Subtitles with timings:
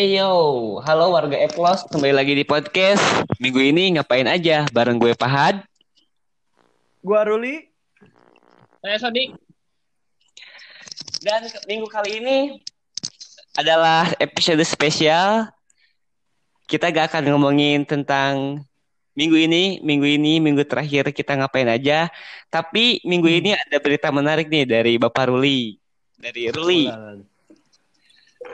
[0.00, 0.32] Eyo,
[0.80, 3.04] halo warga Eplos, kembali lagi di podcast.
[3.36, 5.60] Minggu ini ngapain aja bareng gue Pahad.
[7.04, 7.68] Gua Ruli.
[8.80, 9.36] Saya Sodik.
[11.20, 12.56] Dan minggu kali ini
[13.60, 15.52] adalah episode spesial.
[16.64, 18.64] Kita gak akan ngomongin tentang
[19.12, 22.08] minggu ini, minggu ini, minggu terakhir kita ngapain aja.
[22.48, 25.76] Tapi minggu ini ada berita menarik nih dari Bapak Ruli.
[26.16, 26.88] Dari Ruli.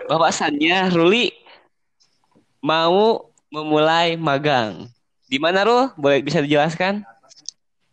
[0.07, 1.31] Bahwasannya Ruli
[2.61, 4.87] mau memulai magang.
[5.27, 5.91] Di mana Rul?
[5.95, 7.03] Boleh bisa dijelaskan?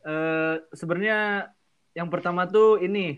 [0.03, 1.49] Eh sebenarnya
[1.94, 3.17] yang pertama tuh ini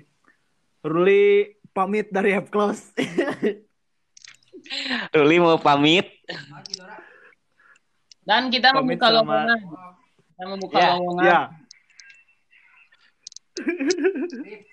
[0.80, 2.92] Ruli pamit dari App Close.
[5.14, 6.06] Ruli mau pamit.
[8.26, 9.60] Dan kita Pamit membuka sama- lowongan.
[10.26, 11.24] Kita membuka Ya, lowongan.
[11.24, 11.40] ya.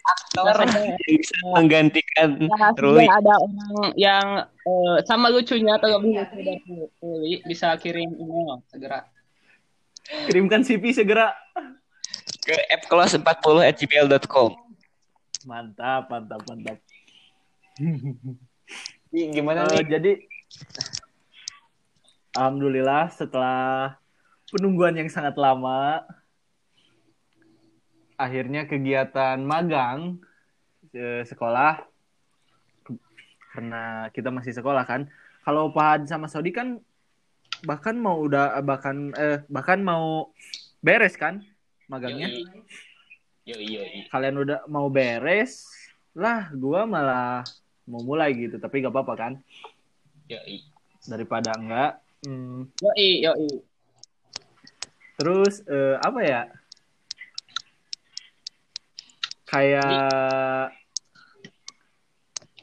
[0.03, 3.05] Aktor yang bisa menggantikan Nah, Ruli.
[3.05, 6.61] ada orang yang eh, sama lucunya atau lebih lucu dari
[6.99, 9.07] Ruli bisa kirim email segera.
[10.27, 11.31] Kirimkan CV segera.
[12.41, 14.51] ke appclose40@gmail.com.
[15.45, 16.79] Mantap, mantap, mantap.
[19.09, 19.87] Gimana Eh, nih?
[19.89, 20.13] jadi
[22.33, 23.95] Alhamdulillah setelah
[24.49, 26.03] penungguan yang sangat lama
[28.23, 30.23] akhirnya kegiatan magang
[30.95, 31.83] eh, sekolah
[33.53, 35.11] karena kita masih sekolah kan
[35.43, 36.81] kalau Pak sama Sodi kan
[37.67, 40.31] bahkan mau udah bahkan eh bahkan mau
[40.81, 41.43] beres kan
[41.91, 42.31] magangnya
[43.43, 43.83] Yo yo.
[44.09, 45.67] kalian udah mau beres
[46.15, 47.43] lah gua malah
[47.91, 49.33] mau mulai gitu tapi gak apa-apa kan
[50.31, 50.39] Yo.
[51.11, 53.51] daripada enggak Hmm, Yoi, yoi.
[55.19, 56.47] terus eh, apa ya
[59.53, 60.73] kayak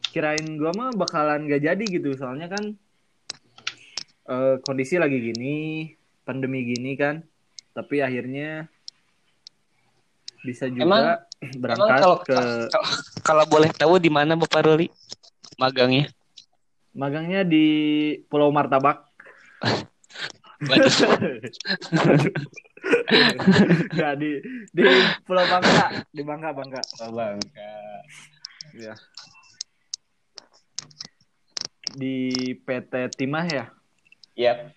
[0.10, 2.18] kirain gua mah bakalan gak jadi gitu.
[2.18, 2.74] Soalnya kan
[4.26, 5.94] eh, kondisi lagi gini
[6.26, 7.22] pandemi gini kan.
[7.78, 8.66] Tapi akhirnya
[10.42, 11.22] bisa juga Emang-
[11.62, 12.36] berangkat Emang kalau, ke
[12.68, 12.92] kalau
[13.24, 14.90] kalau boleh tahu di mana Bapak Ruli
[15.56, 16.10] magangnya?
[16.90, 17.66] magangnya di
[18.28, 19.06] Pulau Martabak
[23.96, 24.32] Nggak, di
[24.74, 24.84] di
[25.26, 27.62] Pulau Bangka di Bangka Bangka Bangka.
[28.78, 28.94] ya
[31.98, 32.14] di
[32.66, 33.66] PT Timah ya
[34.40, 34.72] Yap.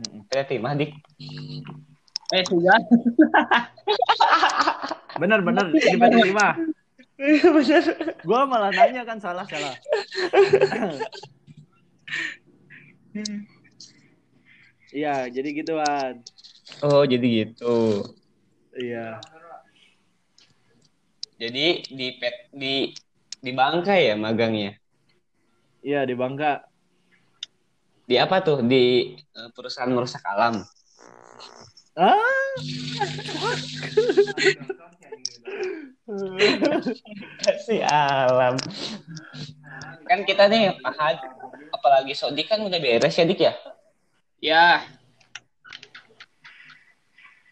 [0.00, 0.24] Mm-mm.
[0.32, 0.88] Berarti mah dik.
[2.32, 2.80] Eh, sudah.
[5.20, 6.54] bener bener di PT Timah
[7.20, 7.84] Bener.
[8.24, 9.76] gua malah nanya kan salah salah
[14.96, 16.24] iya jadi gituan
[16.80, 18.04] Oh jadi gitu.
[18.76, 19.20] iya
[21.40, 22.92] Jadi di pet di
[23.40, 24.76] di Bangka ya magangnya.
[25.80, 26.64] iya di Bangka
[28.10, 28.58] Di apa tuh?
[28.66, 30.58] Di eh, perusahaan merusak alam.
[31.94, 32.50] ah
[37.46, 38.58] Kasih alam.
[40.10, 41.22] Kan kita nih Ahad,
[41.70, 43.52] apalagi Sodik kan udah beres ya Dik ya.
[44.42, 44.64] Ya,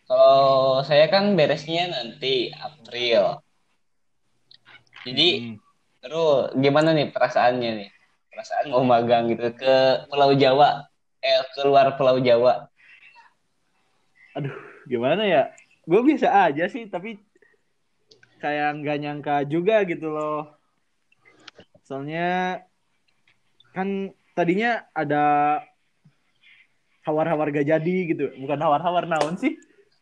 [0.09, 3.45] Kalau saya kan beresnya nanti April.
[5.05, 5.57] Jadi Hmm.
[6.01, 7.91] terus gimana nih perasaannya nih?
[8.33, 10.89] Perasaan mau magang gitu ke Pulau Jawa,
[11.21, 12.73] eh keluar Pulau Jawa.
[14.89, 15.53] gimana ya
[15.85, 17.21] gue bisa aja sih tapi
[18.39, 20.55] kayak nggak nyangka juga gitu loh
[21.85, 22.63] soalnya
[23.75, 25.59] kan tadinya ada
[27.03, 29.59] hawar-hawar gak jadi gitu bukan hawar-hawar naon sih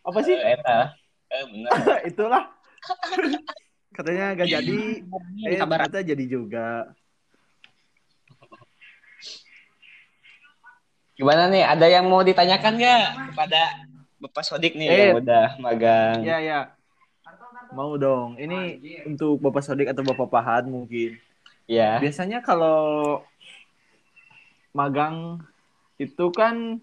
[0.06, 0.94] apa sih Eh, Eta,
[1.28, 1.70] eh bener.
[2.10, 2.44] itulah
[3.96, 4.78] katanya gak jadi
[5.44, 6.94] eh kabar ternyata jadi juga
[11.14, 11.64] Gimana nih?
[11.64, 13.00] Ada yang mau ditanyakan nggak
[13.32, 13.60] kepada
[14.18, 15.00] Bapak Sodik nih Eh.
[15.08, 16.20] yang udah magang?
[16.20, 16.60] ya ya
[17.68, 21.18] mau dong ini untuk bapak Sodik atau bapak Pahad mungkin
[21.64, 21.98] Ya.
[21.98, 23.24] biasanya kalau
[24.70, 25.42] magang
[25.96, 26.78] itu kan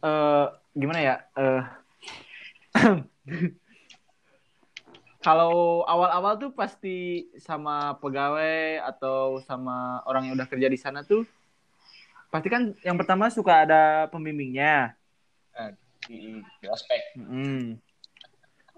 [0.00, 0.46] eh
[0.76, 1.62] gimana ya eh
[5.26, 11.24] kalau awal-awal tuh pasti sama pegawai atau sama orang yang udah kerja di sana tuh
[12.28, 13.82] pasti kan yang pertama suka ada
[14.12, 14.94] pembimbingnya
[16.06, 17.18] Mm, di ospek.
[17.18, 17.82] Mm.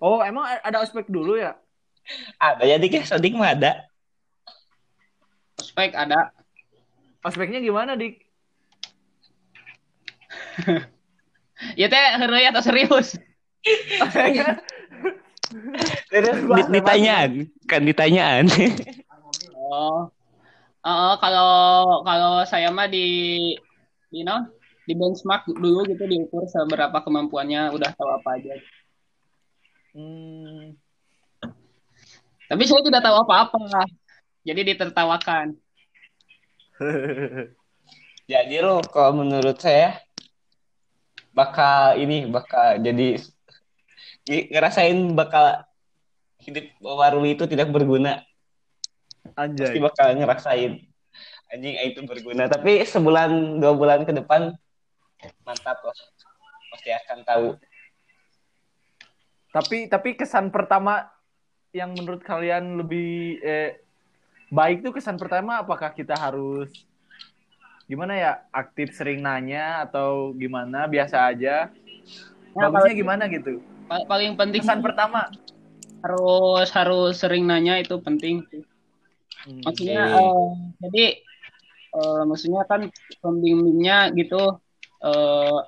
[0.00, 1.60] oh emang ada ospek dulu ya
[2.40, 3.02] Ada ya Dik ya?
[3.04, 3.84] Sodik mah ada.
[5.60, 6.32] Ospek ada.
[7.20, 8.24] ospeknya gimana dik
[11.74, 13.18] Ya teh heureuy atau serius?
[16.70, 18.46] Ditanyaan, kan ditanyaan.
[19.68, 20.08] Oh.
[20.88, 21.50] Eh, kalau
[22.06, 23.52] kalau saya mah di
[24.08, 24.48] di no,
[24.88, 28.54] di benchmark dulu gitu diukur seberapa kemampuannya udah tahu apa aja.
[29.92, 30.78] Hmm.
[32.48, 33.84] Tapi saya tidak tahu apa-apa.
[34.46, 35.52] Jadi ditertawakan.
[38.32, 40.00] Jadi lo kalau menurut saya
[41.38, 43.22] bakal ini bakal jadi
[44.26, 45.62] ngerasain bakal
[46.42, 48.26] hidup Waruli itu tidak berguna.
[49.38, 49.78] Pasti Anjay.
[49.78, 50.72] bakal ngerasain
[51.54, 52.50] anjing itu berguna.
[52.50, 54.50] Tapi sebulan dua bulan ke depan
[55.46, 55.96] mantap lah.
[56.74, 57.46] Pasti akan tahu.
[59.54, 61.06] Tapi tapi kesan pertama
[61.72, 63.80] yang menurut kalian lebih eh,
[64.48, 66.72] baik tuh kesan pertama apakah kita harus
[67.88, 71.72] gimana ya aktif sering nanya atau gimana biasa aja
[72.52, 75.32] Nah, bagusnya gimana gitu Pa- Paling penting kesan pertama
[76.04, 78.44] harus harus sering nanya itu penting.
[79.42, 79.62] Hmm.
[79.64, 80.20] Maksudnya Oke.
[80.20, 80.48] eh,
[80.84, 81.04] jadi
[81.96, 82.92] eh, maksudnya kan
[83.24, 84.60] pembimbingnya gitu
[85.02, 85.58] eh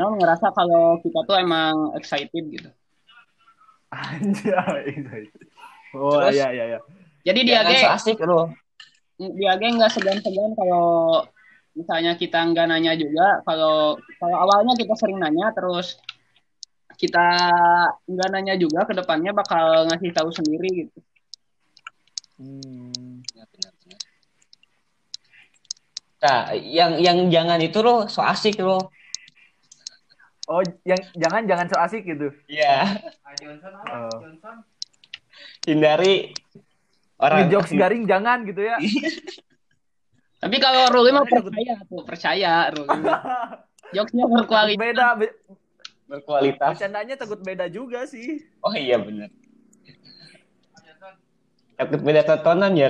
[0.00, 2.66] Nah, ngerasa kalau kita tuh emang excited gitu.
[3.92, 5.30] Anjay.
[5.94, 6.34] Oh Terus?
[6.34, 6.78] iya iya iya.
[7.22, 8.50] Jadi dia so asik lo.
[9.38, 11.22] Dia ge nggak segan-segan kalau
[11.72, 15.96] misalnya kita nggak nanya juga kalau kalau awalnya kita sering nanya terus
[17.00, 17.26] kita
[18.06, 20.98] nggak nanya juga ke depannya bakal ngasih tahu sendiri gitu.
[22.38, 23.22] Hmm.
[26.22, 28.78] Nah, yang yang jangan itu lo so asik lo.
[30.46, 32.30] Oh, yang jangan jangan so asik gitu.
[32.46, 33.02] Iya.
[33.90, 34.22] Oh.
[35.66, 36.30] Hindari
[37.22, 38.76] orang Ngejokes garing jangan gitu ya.
[40.42, 42.98] Tapi kalau Ruli mah percaya tuh, percaya Ruli.
[43.94, 44.80] Jokesnya berkualitas.
[44.80, 45.36] beda, be-
[46.08, 46.74] berkualitas.
[46.74, 48.42] bercandanya takut beda juga sih.
[48.64, 49.30] Oh iya benar.
[51.76, 52.88] Takut beda tontonan ya.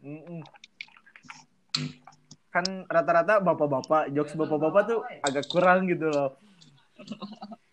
[0.00, 0.40] Mm-mm.
[2.54, 6.38] Kan rata-rata bapak-bapak, jokes bapak-bapak tuh agak kurang gitu loh.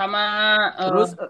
[0.00, 0.24] Sama
[0.80, 1.28] Terus, eh,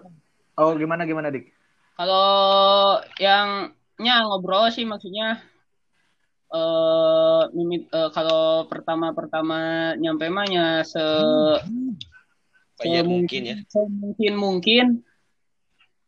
[0.63, 1.51] oh gimana gimana dik?
[1.99, 5.43] kalau yang nya ngobrol sih maksudnya
[6.51, 11.03] eh mimit eh, kalau pertama-pertama nyampe mah nya se
[12.79, 13.55] Banyak mungkin ya.
[13.75, 14.85] mungkin mungkin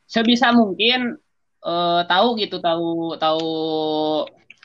[0.08, 1.20] sebisa mungkin
[1.62, 3.48] eh, tahu gitu tahu tahu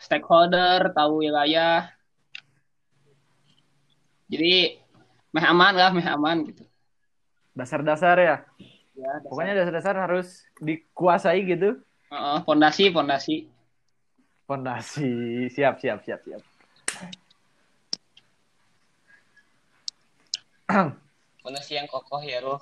[0.00, 1.93] stakeholder tahu wilayah
[4.33, 4.81] jadi
[5.35, 6.68] meh aman lah meh aman gitu
[7.58, 8.37] Dasar-dasar ya.
[8.94, 9.26] ya dasar.
[9.26, 11.82] Pokoknya dasar-dasar harus dikuasai gitu.
[12.14, 13.50] Heeh, fondasi fondasi
[14.49, 15.44] Fondasi.
[15.52, 16.40] Siap, siap, siap, siap.
[21.44, 22.56] Fondasi yang kokoh ya lo.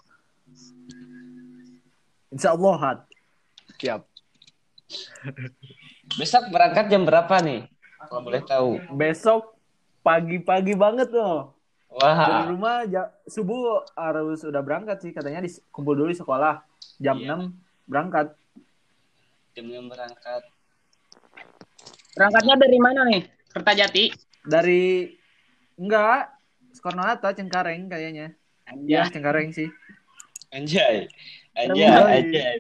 [2.35, 2.99] Insya Allah, Hat.
[3.79, 4.03] Siap.
[6.19, 7.71] Besok berangkat jam berapa nih?
[8.11, 8.83] Kalau boleh tahu.
[8.99, 9.55] Besok
[10.03, 11.56] pagi-pagi banget loh.
[11.97, 15.11] Dari Wah, rumah ja- subuh harus udah berangkat sih.
[15.11, 16.61] Katanya di, kumpul dulu di sekolah.
[16.97, 17.35] Jam Iya.
[17.35, 18.37] 6 berangkat.
[19.53, 20.45] jam enam berangkat.
[22.13, 24.05] berangkatnya dari mana nih Kertajati
[24.41, 25.09] Dari
[25.77, 26.29] enggak
[26.73, 28.37] Soekarno Hatta Cengkareng kayaknya.
[28.85, 29.73] Ya, ya Cengkareng sih.
[30.53, 31.09] Anjay.
[31.57, 32.21] Anjay, Anjay.
[32.21, 32.57] anjay.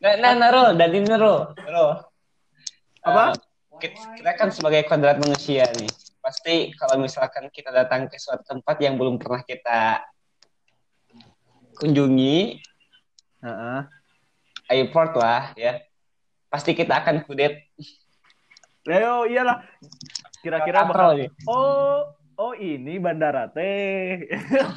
[0.00, 1.56] Nah, nah, nah, Ro, dan ini Ro.
[1.56, 1.86] Ro.
[3.00, 3.32] Apa?
[3.32, 5.88] Eh, kita, kita kan sebagai kodrat manusia nih.
[6.30, 9.98] Pasti kalau misalkan kita datang ke suatu tempat yang belum pernah kita
[11.74, 12.62] kunjungi,
[13.42, 13.80] Heeh.
[14.70, 15.82] airport lah ya.
[16.46, 17.66] Pasti kita akan kudet.
[18.86, 19.58] Leo iyalah.
[20.38, 21.34] Kira-kira Apa, bakal nih?
[21.50, 24.30] Oh, oh ini bandara teh.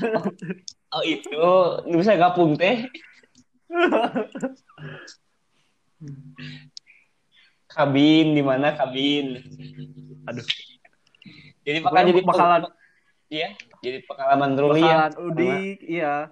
[0.93, 1.37] Oh itu,
[1.89, 2.89] bisa gabung teh.
[7.73, 9.37] Kabin, di mana kabin?
[10.29, 10.45] Aduh.
[11.63, 12.61] Jadi bakal jadi bakalan
[13.33, 13.49] Iya,
[13.81, 15.09] jadi pengalaman Ruli ya.
[15.17, 16.29] udik, iya.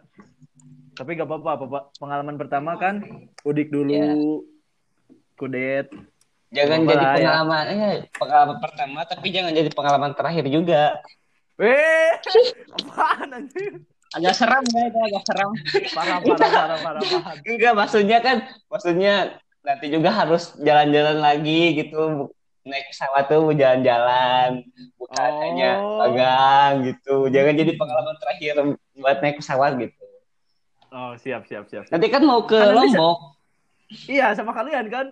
[0.94, 3.02] Tapi gak apa-apa, apa- pengalaman pertama kan
[3.42, 3.90] udik dulu.
[3.90, 4.14] Iya.
[5.34, 5.88] Kudet.
[6.52, 7.16] Jangan jadi lah, ya.
[7.18, 11.00] pengalaman eh, pengalaman pertama tapi jangan jadi pengalaman terakhir juga.
[11.58, 12.12] Eh,
[12.78, 13.82] apaan anjir?
[14.12, 15.52] agak seram ya itu agak seram
[15.96, 17.36] Parah, parah, parah, parah, parah.
[17.48, 19.14] Enggak, maksudnya kan maksudnya
[19.64, 22.28] nanti juga harus jalan-jalan lagi gitu.
[22.62, 24.62] Naik pesawat tuh jalan-jalan,
[24.96, 25.40] bukan Oh.
[25.42, 25.72] hanya
[26.06, 27.16] pegang gitu.
[27.28, 28.54] Jangan jadi pengalaman terakhir
[28.94, 29.98] buat naik pesawat gitu.
[30.92, 31.88] Oh, siap, siap, siap.
[31.88, 31.90] siap.
[31.90, 33.18] Nanti kan mau ke Kan nanti Lombok.
[34.06, 35.06] Iya, sama kalian kan?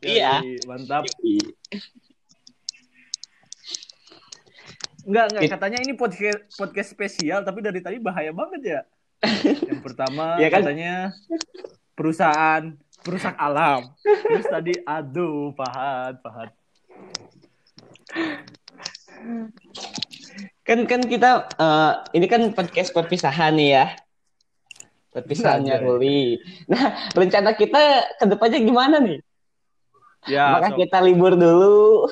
[0.00, 0.44] Iya.
[0.44, 1.08] Yoi, Mantap.
[5.04, 5.42] Enggak, enggak.
[5.56, 8.80] Katanya ini podcast podcast spesial, tapi dari tadi bahaya banget ya.
[9.72, 10.60] Yang pertama Ya kan?
[10.64, 11.12] katanya
[11.96, 12.62] perusahaan
[13.00, 13.92] perusak alam.
[14.04, 16.52] Terus tadi aduh pahat pahat.
[20.64, 23.86] Kan kan kita eh, ini kan podcast perpisahan nih ya.
[25.14, 25.84] Perpisahannya Anjay.
[25.86, 26.22] Ruli.
[26.66, 27.80] Nah, rencana kita
[28.18, 29.22] ke depannya gimana nih?
[30.26, 32.08] Ya, Apakah so- kita libur dulu?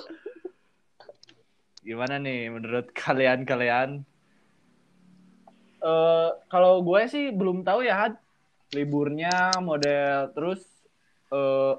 [1.82, 4.06] gimana nih menurut kalian-kalian?
[5.82, 8.14] Eh kalau gue sih belum tahu ya Had.
[8.72, 10.62] liburnya model terus
[11.28, 11.74] eh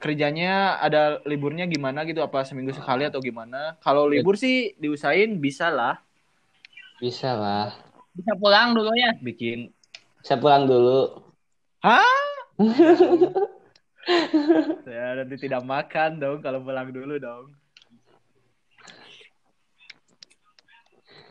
[0.00, 3.76] kerjanya ada liburnya gimana gitu apa seminggu sekali atau gimana?
[3.84, 6.00] Kalau libur sih diusahain bisa lah
[6.96, 7.76] Bisa lah.
[8.16, 9.12] Bisa pulang dulu ya.
[9.20, 9.70] bikin
[10.24, 11.20] Saya pulang dulu.
[11.80, 12.20] Hah?
[14.84, 17.56] Saya nanti tidak makan dong kalau pulang dulu dong.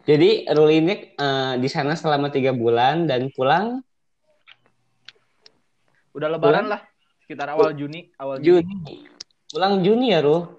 [0.09, 3.77] Jadi Ruli ini eh, di sana selama tiga bulan dan pulang
[6.17, 6.73] Udah lebaran Pulang?
[6.73, 6.81] lah
[7.29, 8.65] sekitar awal Juni, awal Juni.
[8.65, 8.95] Juni.
[9.53, 10.49] Pulang Juni ya, Ruh?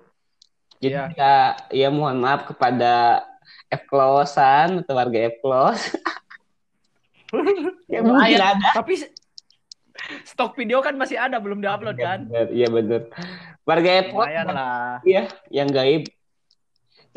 [0.79, 1.11] Jadi Iya.
[1.11, 1.35] kita,
[1.75, 3.27] ya mohon maaf kepada
[3.67, 5.99] F Closean atau warga F Close.
[7.91, 8.71] ya mungkin ada.
[8.71, 9.03] Tapi
[10.23, 12.31] stok video kan masih ada belum diupload kan?
[12.31, 13.03] Bener, Iya bener.
[13.67, 15.03] Warga F Lumayan lah.
[15.03, 16.07] ya, yang gaib.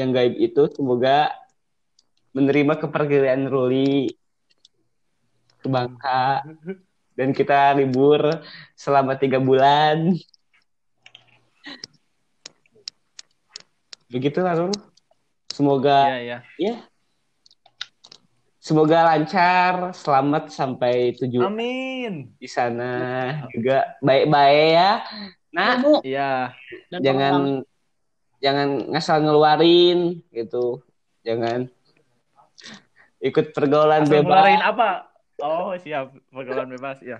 [0.01, 1.29] Yang gaib itu semoga
[2.33, 4.17] menerima kepergian Ruli
[5.61, 6.41] ke Bangka.
[7.13, 8.21] Dan kita libur
[8.73, 10.17] selama tiga bulan.
[14.09, 14.73] Begitu Rul.
[15.49, 16.75] Semoga Iya, iya.
[18.57, 22.31] Semoga lancar, selamat sampai tujuan Amin.
[22.39, 24.91] di sana juga baik-baik ya.
[25.51, 26.55] Nah, Iya.
[26.87, 27.33] dan jangan
[28.39, 30.79] jangan ngasal ngeluarin gitu.
[31.27, 31.67] Jangan
[33.19, 34.31] ikut pergaulan Asal bebas.
[34.31, 34.89] ngeluarin apa?
[35.43, 36.15] Oh, siap.
[36.31, 37.19] Pergaulan bebas, ya.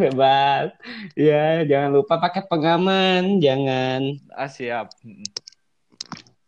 [0.00, 0.72] bebas.
[1.12, 4.88] Ya, jangan lupa pakai pengaman, jangan Ah, siap.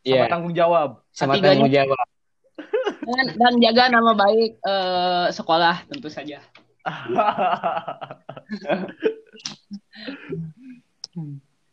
[0.00, 1.04] Sama ya tanggung jawab.
[1.12, 1.52] sama Ketiganya.
[1.60, 2.06] tanggung jawab.
[3.04, 6.40] dan, dan jaga nama baik eh, sekolah tentu saja.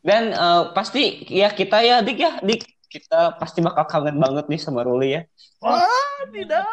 [0.01, 2.61] Dan eh, pasti ya kita ya Dik ya, Dik
[2.91, 5.21] kita pasti bakal kangen banget nih sama Ruli ya.
[5.63, 6.67] Wah, tidak.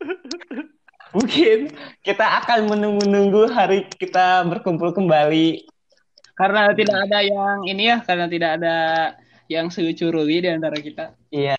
[1.16, 1.74] Mungkin
[2.06, 5.66] kita akan menunggu-nunggu hari kita berkumpul kembali.
[6.38, 8.76] Karena tidak ada yang ini ya, karena tidak ada
[9.50, 11.12] yang selucu Ruli di antara kita.
[11.34, 11.58] Iya.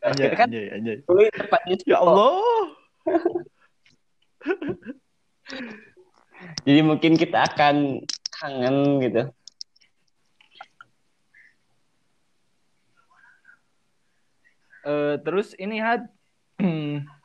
[0.00, 0.96] Anjay, Kita kan anjay, anjay.
[1.06, 2.66] Ruli tepatnya Ya Allah.
[6.66, 8.00] Jadi mungkin kita akan
[8.32, 9.28] kangen gitu.
[14.80, 16.08] Eh, terus ini had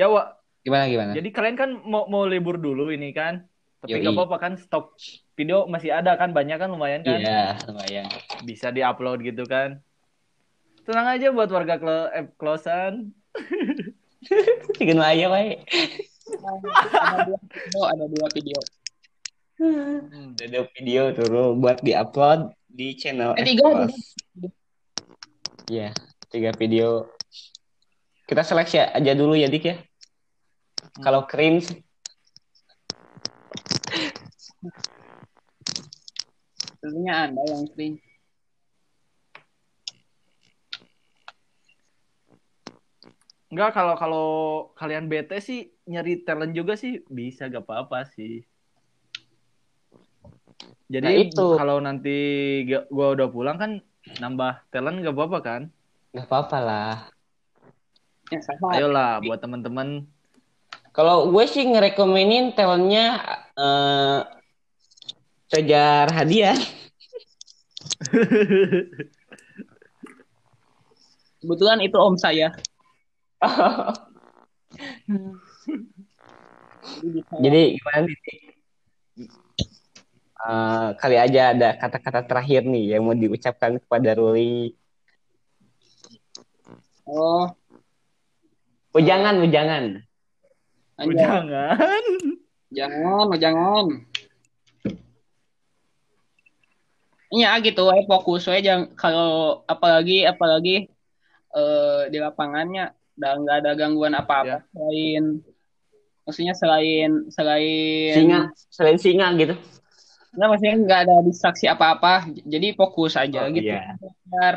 [0.00, 0.26] ya Wak,
[0.64, 1.12] Gimana gimana?
[1.12, 3.44] jadi kalian kan mau mau libur dulu ini kan
[3.84, 4.00] tapi Yoi.
[4.00, 4.96] nggak apa-apa kan stok
[5.36, 8.08] video masih ada kan banyak kan lumayan kan Iya, lumayan.
[8.48, 9.84] bisa diupload gitu kan
[10.88, 13.12] tenang aja buat warga klo eh, klosan
[14.76, 15.56] Bikin aja dua
[17.48, 18.58] video, ada dua video.
[19.60, 20.36] Hmm.
[20.36, 23.88] Ada video tuh buat diupload di channel tiga.
[25.72, 25.96] Iya,
[26.28, 27.08] tiga video.
[28.28, 29.76] Kita seleksi aja dulu ya Dik ya.
[31.00, 31.80] Kalau cringe
[36.80, 37.94] Tentunya Anda yang sering.
[43.50, 44.28] Enggak kalau kalau
[44.78, 48.46] kalian bete sih nyari talent juga sih bisa gak apa-apa sih.
[50.90, 51.46] Jadi Nah, itu.
[51.58, 52.16] kalau nanti
[52.66, 53.70] gua gua udah pulang kan
[54.22, 55.62] nambah talent gak apa-apa kan?
[56.10, 56.94] nggak apa-apa lah.
[58.30, 58.74] Ya, sama.
[58.74, 60.06] Ayolah buat teman-teman
[60.90, 63.22] Kalau gue sih ngerekomenin talentnya
[63.54, 64.26] eh
[65.50, 66.58] kejar hadiah.
[71.40, 72.52] Kebetulan itu om saya.
[77.40, 78.16] Jadi gimana nih?
[78.20, 78.60] Dik?
[80.40, 84.72] Eh, kali aja ada kata-kata terakhir nih yang mau diucapkan kepada Ruli.
[87.04, 87.52] Oh,
[88.90, 89.38] Oh jangan,
[91.00, 91.12] oh jangan.
[91.12, 91.40] Anjay.
[91.48, 92.04] jangan.
[92.70, 93.84] Jangan, oh, jangan.
[97.30, 100.90] Iya gitu, eh, fokus we jangan kalau apalagi apalagi
[101.50, 104.66] eh, di lapangannya udah nggak ada gangguan apa-apa Ya.
[104.72, 105.24] selain
[106.24, 108.40] maksudnya selain selain Singa,
[108.72, 109.54] selain singa gitu.
[110.30, 113.94] nggak maksudnya nggak ada distraksi apa-apa jadi fokus aja Oh, gitu iya.
[114.26, 114.56] Biar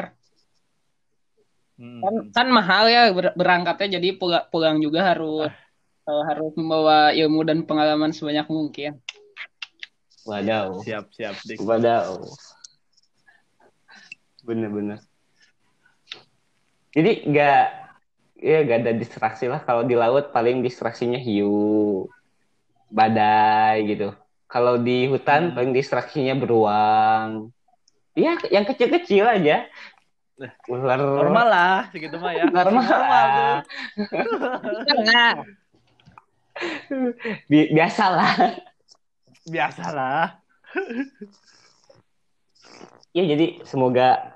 [1.73, 2.05] Hmm.
[2.05, 5.49] kan kan mahal ya ber- berangkatnya jadi pulang, pulang juga harus
[6.03, 8.99] eh, harus membawa ilmu dan pengalaman sebanyak mungkin
[10.23, 10.79] Wadaw.
[10.87, 11.59] Siap, siap, Dik.
[11.59, 12.23] Wadaw.
[14.47, 15.03] Bener-bener.
[16.95, 17.63] Jadi nggak
[18.39, 22.07] ya nggak ada distraksi lah kalau di laut paling distraksinya hiu,
[22.87, 24.15] badai gitu.
[24.47, 25.55] Kalau di hutan Hmm.
[25.59, 27.51] paling distraksinya beruang.
[28.15, 29.67] Iya, yang kecil-kecil aja.
[30.71, 32.45] Ular Normal lah, segitu mah ya.
[32.47, 33.59] Normal Normal tuh.
[36.63, 37.13] lah.
[37.45, 38.31] Bi- Biasalah.
[39.45, 40.39] Biasalah.
[43.13, 44.33] Ya jadi semoga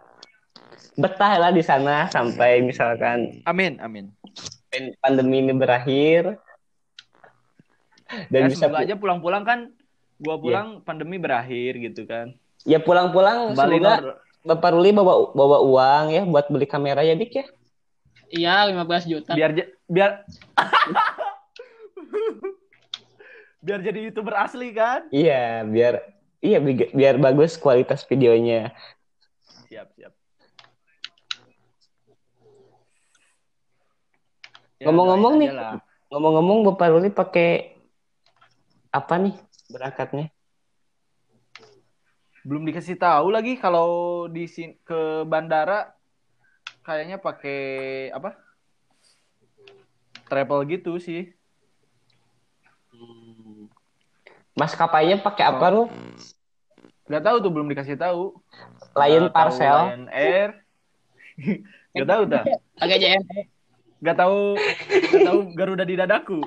[0.93, 4.09] betah lah di sana sampai misalkan Amin, amin.
[4.97, 6.37] pandemi ini berakhir
[8.29, 9.59] dan ya, bisa semoga aja pulang-pulang kan
[10.17, 10.25] Iya.
[10.25, 12.33] gua pulang pandemi berakhir gitu kan.
[12.65, 17.45] ya pulang-pulang semoga Bapak Ruli bawa bawa uang ya buat beli kamera ya Dik ya.
[18.33, 19.53] iya 15 juta biar
[19.85, 20.25] biar
[23.65, 25.07] biar jadi youtuber asli kan.
[25.09, 25.93] Iya, biar
[26.43, 28.71] iya bi- biar bagus kualitas videonya.
[29.67, 30.13] Siap, siap.
[34.77, 35.81] Ya, Ngomong-ngomong doain nih.
[36.07, 37.49] Ngomong-ngomong Bapak Ruli pakai
[38.93, 39.35] apa nih
[39.67, 40.31] berangkatnya?
[42.47, 43.87] belum dikasih tahu lagi kalau
[44.31, 45.91] di sin- ke bandara
[46.79, 47.59] kayaknya pakai
[48.15, 48.39] apa?
[50.31, 51.36] Travel gitu sih.
[54.57, 55.71] Maskapainya pakai apa Oh.
[55.71, 55.83] lu?
[57.07, 58.35] Gak tahu tuh belum dikasih tahu.
[58.91, 59.77] Lion Nggak tahu Parcel.
[59.85, 60.49] Lion Air.
[61.95, 62.43] Gak tahu dah.
[62.77, 63.23] agak JM
[63.99, 64.57] Gak tahu.
[65.07, 66.41] Gak tahu Garuda di dadaku.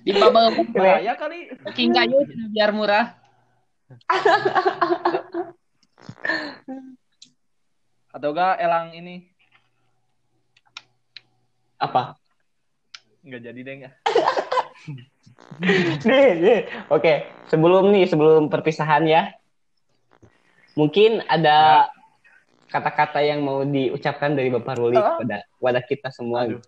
[0.00, 1.50] di bubble Bahaya kali.
[1.60, 3.18] packing kayu biar murah
[8.08, 9.28] Atau gak elang ini?
[11.76, 12.16] Apa?
[13.20, 13.94] Nggak jadi deh nggak.
[16.06, 16.60] nih, nih.
[16.88, 17.12] Oke,
[17.46, 19.32] sebelum nih, sebelum perpisahan ya.
[20.74, 21.88] Mungkin ada
[22.68, 25.16] kata-kata yang mau diucapkan dari Bapak Ruli Ah.
[25.16, 26.44] kepada kepada kita semua.
[26.44, 26.60] Aduh.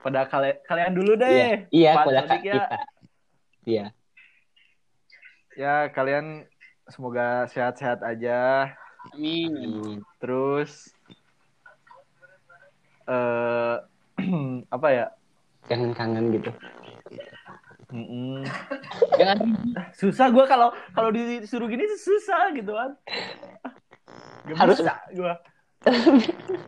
[0.00, 1.52] Pada kalian kalian dulu Iya, deh.
[1.74, 2.54] iya Pak kepada Sodik ya.
[2.54, 2.78] kita.
[3.66, 3.86] Iya.
[5.56, 6.46] Ya kalian
[6.86, 8.70] semoga sehat-sehat aja.
[9.12, 9.98] amin Amin.
[10.18, 10.90] Terus
[13.04, 13.76] eh
[14.74, 15.06] apa ya?
[15.66, 16.50] Kangen-kangen gitu.
[17.86, 18.42] Mm-mm.
[19.18, 19.38] jangan
[19.94, 22.90] Susah gue kalau kalau disuruh gini susah gitu kan.
[24.46, 25.34] Gak Harus- bisa gue.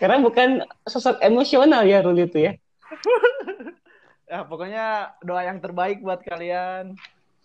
[0.00, 2.52] Karena bukan sosok emosional ya Ruli itu ya.
[4.30, 6.94] Ya pokoknya doa yang terbaik buat kalian.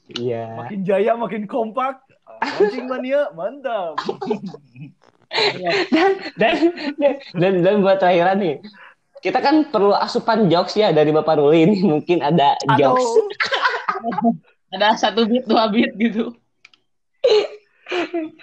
[0.06, 0.54] Iya.
[0.54, 1.98] Makin jaya, makin kompak.
[2.46, 3.98] Anjing mania, mantap.
[5.92, 6.56] Dan, dan
[7.34, 8.56] dan dan buat terakhiran nih
[9.18, 11.78] kita kan perlu asupan jokes ya dari Bapak Ruli ini.
[11.82, 13.02] Mungkin ada jokes.
[13.98, 14.38] Aduh,
[14.74, 16.30] ada satu bit dua bit gitu.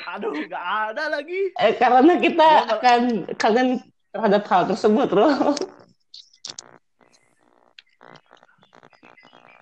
[0.08, 1.54] Aduh, gak ada lagi.
[1.54, 3.00] eh, karena kita Gua malah- akan
[3.32, 3.68] kangen
[4.10, 5.54] terhadap hal tersebut loh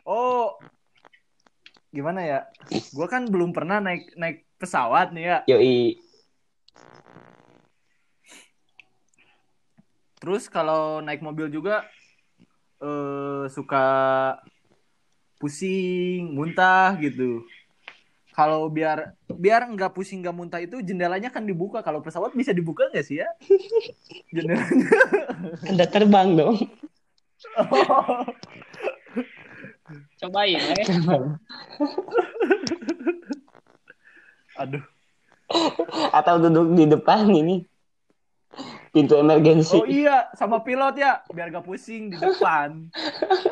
[0.03, 0.57] Oh,
[1.91, 2.41] gimana ya?
[2.91, 5.39] Gue kan belum pernah naik naik pesawat nih ya.
[5.47, 6.01] yoi
[10.21, 11.89] Terus kalau naik mobil juga
[12.85, 13.85] eh, suka
[15.41, 17.41] pusing, muntah gitu.
[18.37, 21.81] Kalau biar biar nggak pusing nggak muntah itu jendelanya kan dibuka.
[21.81, 23.29] Kalau pesawat bisa dibuka nggak sih ya?
[24.37, 24.87] Jendelanya.
[25.67, 26.57] anda terbang dong
[30.21, 30.77] cobain ya
[34.61, 34.85] Aduh.
[36.13, 37.65] atau duduk di depan ini
[38.91, 42.91] pintu emergensi Oh iya, sama pilot ya, biar gak pusing di depan.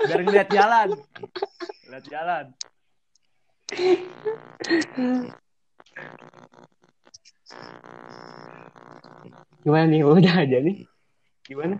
[0.06, 0.88] Biar ngeliat jalan.
[1.88, 2.44] Lihat jalan.
[9.62, 10.76] gimana nih udah aja nih
[11.44, 11.76] gimana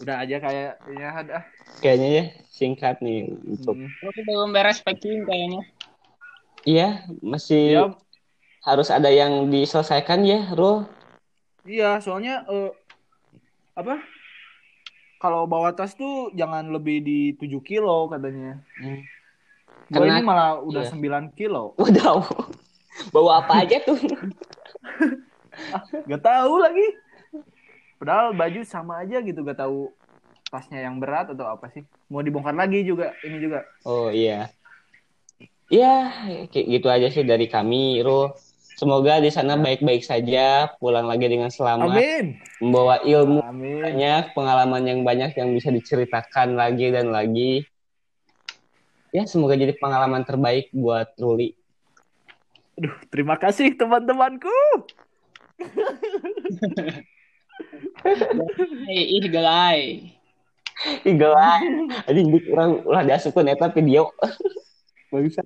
[0.00, 1.38] Udah aja kayaknya ada.
[1.84, 3.92] kayaknya ya singkat nih untuk Hmm.
[4.00, 5.60] Tapi belum beres packing kayaknya
[6.64, 7.84] iya masih Ya,
[8.64, 10.88] harus ada yang diselesaikan ya Rul
[11.66, 12.70] iya, soalnya eh,
[13.76, 14.00] apa?
[15.20, 18.56] Kalau bawa tas tuh jangan lebih di 7 kilo katanya.
[18.80, 19.00] Hmm.
[19.90, 20.92] Karena- ini malah udah iya.
[20.92, 21.76] 9 kilo.
[21.76, 22.24] udah
[23.12, 23.96] bawa apa aja tuh
[26.10, 26.86] Gak tahu lagi.
[28.00, 29.92] Padahal baju sama aja gitu, gak tahu
[30.48, 31.84] tasnya yang berat atau apa sih.
[32.08, 33.60] Mau dibongkar lagi juga, ini juga.
[33.84, 34.48] oh iya
[35.70, 36.10] Ya,
[36.50, 38.34] kayak gitu aja sih dari kami, Ro.
[38.80, 42.40] Semoga di sana baik-baik saja, pulang lagi dengan selamat, Amin.
[42.64, 43.84] membawa ilmu Amin.
[43.84, 47.68] banyak, pengalaman yang banyak yang bisa diceritakan lagi dan lagi.
[49.12, 51.52] Ya, semoga jadi pengalaman terbaik buat Ruli.
[52.80, 54.48] Aduh, terima kasih teman-temanku.
[58.88, 60.08] Hei, ih gelai.
[61.04, 61.84] Ih, gelai.
[62.08, 64.08] Anjing dik orang ulah diasupkeun eta video.
[65.12, 65.44] Bagusan.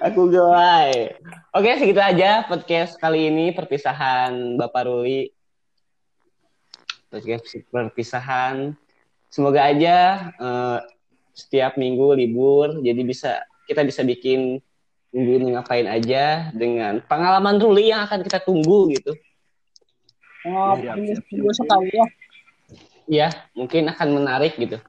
[0.00, 1.12] Aku gelai.
[1.52, 5.28] Oke, segitu aja podcast kali ini perpisahan Bapak Ruli.
[7.12, 8.72] Podcast perpisahan.
[9.28, 9.96] Semoga aja
[10.40, 10.78] eh,
[11.36, 14.56] setiap minggu libur, jadi bisa kita bisa bikin
[15.12, 19.12] minggu ini ngapain aja dengan pengalaman Ruli yang akan kita tunggu gitu.
[20.48, 20.96] Oh, Siap,
[21.28, 22.06] minggu sekali ya.
[23.08, 24.80] Ya, mungkin akan menarik gitu.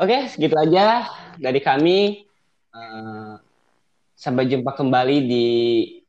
[0.00, 2.24] Oke, segitu aja dari kami.
[2.72, 3.34] Eh,
[4.24, 5.46] sampai jumpa kembali di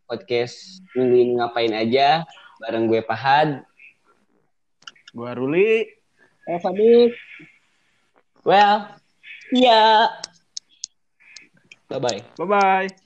[0.08, 2.24] podcast minggu ini ngapain aja
[2.64, 3.68] bareng gue Pahad.
[5.12, 5.84] Gua Ruli.
[6.48, 7.12] Eh, Fadik.
[8.48, 8.96] Well,
[9.52, 10.16] iya.
[11.92, 12.22] Bye bye.
[12.40, 13.05] Bye-bye.